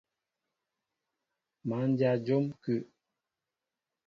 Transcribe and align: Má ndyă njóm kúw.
Má 1.67 1.77
ndyă 1.89 2.11
njóm 2.19 2.45
kúw. 2.61 2.83